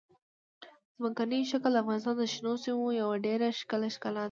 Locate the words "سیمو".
2.63-2.87